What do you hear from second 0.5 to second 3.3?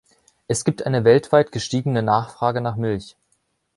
gibt eine weltweit gestiegene Nachfrage nach Milch.